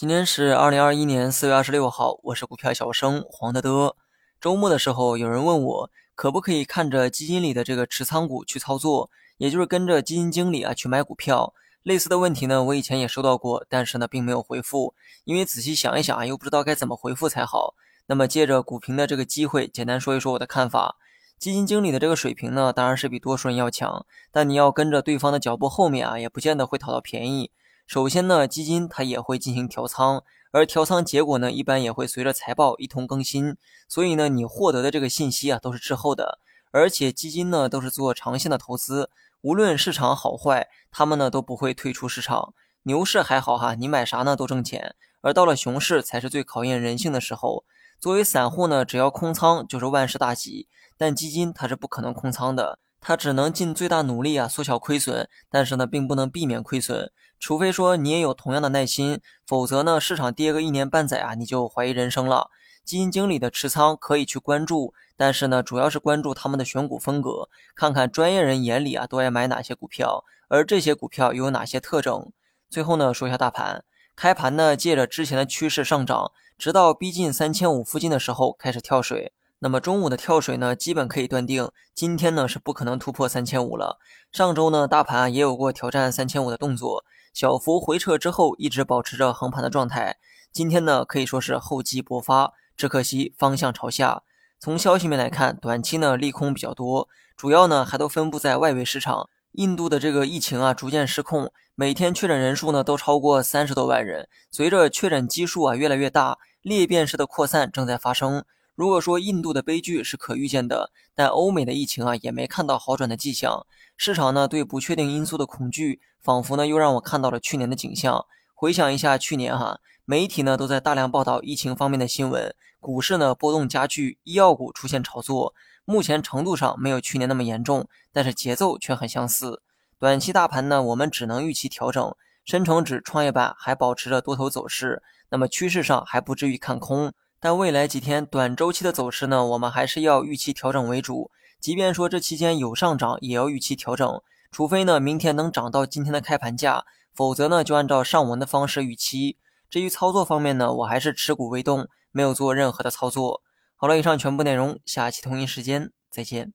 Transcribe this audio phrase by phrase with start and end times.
[0.00, 3.96] 今天是二零二一年四月二十六号，我是股票小生黄德德。
[4.40, 11.52] 周末的时候，有人问我可不可以看着基金里的这个持仓股去操作，也就是跟着基金经理啊去买股票。
[11.82, 14.94] 类似的问题呢，我以前也收到过，但是呢并没有回复，
[15.24, 17.74] 因为仔细想一想啊，又不知道该怎么回复才好。
[18.06, 20.96] 那么借着股评的这个机会，简单说一说我的看法。
[21.38, 27.50] 基金经理的这个水平呢，当然是比多数人要强，但你要跟着对方的脚步后面啊，也不见得会讨到便宜。
[27.90, 30.22] 首先呢，基金它也会进行调仓，
[30.52, 33.56] 而调仓结果呢，一般也会随着财报一同更新。
[33.88, 36.38] 所以呢，你获得的这个信息啊，都是滞后的。
[36.70, 42.54] 而且基金呢，都是做长线的投资，无论市场好坏，他们呢都不会退出市场。
[42.84, 44.94] 牛市还好哈，你买啥呢都挣钱。
[45.22, 47.64] 而到了熊市，才是最考验人性的时候。
[47.98, 50.68] 作为散户呢，只要空仓就是万事大吉。
[50.96, 52.78] 但基金它是不可能空仓的。
[53.00, 57.10] 他只能尽最大努力啊，缩小亏损，但是呢，并不能避免亏损。
[57.38, 62.50] 除非说你也有同样的耐心，否则呢，市场跌个一年半载啊，你就怀疑人生了。
[62.84, 72.30] 基金经理的持仓可以去关注，但是呢，主要是关注他们的选股风格，看看专业人眼里啊都爱买哪些股票，而这些股票有哪些特征。
[72.68, 73.84] 最后呢，说一下大盘，
[74.14, 79.32] 开盘呢，借着之前的趋势上涨，直到逼近三千五附近的时候开始跳水。
[79.62, 83.98] 那么中午的跳水呢，基本可以断定，今天呢是不可能突破三千五了。
[84.32, 90.16] 上周呢，大盘也有过挑战三千五的动作，小幅回撤之后，一直保持着横盘的状态。
[90.50, 94.22] 今天呢，可以说是厚积薄发，只可惜方向朝下。
[94.58, 99.28] 从消息面来看，短期呢利空比较多，主要呢还都分布在外围市场。
[99.52, 108.44] 印度的这个疫情啊逐渐失控，每天确诊人数呢都超过三十多万人，随着确诊基数啊越来越大，裂变式的扩散正在发生。
[108.74, 113.66] 如果说印度的悲剧是可预见的，但欧美的疫情啊也没看到好转的迹象。
[113.96, 118.24] 市场呢对不确定因素的恐惧，仿佛呢又让我看到了去年的景象。
[118.54, 125.54] 回想一下去年哈，媒体呢都在大量报道疫情方面的新闻，股市呢波动加剧，医药股出现炒作。
[125.84, 129.62] 目前程度上没有去年那么严重，但是节奏却很相似。
[129.98, 137.12] 短期大盘呢，我们只能预期调整，深成指、创业板还保持着多头走势，那么趋势上还不至于看空。
[137.40, 141.30] 但未来几天短周期的走势呢，我们还是要预期调整为主。
[141.58, 144.22] 即便说这期间有上涨，也要预期调整。
[144.50, 146.84] 除非呢明天能涨到今天的开盘价，
[147.14, 149.38] 否则呢就按照上文的方式预期。
[149.70, 153.42] 至于操作方面呢，我还是持股未动，没有做任何的操作。
[153.76, 156.52] 好了，以上全部内容，下期同一时间再见。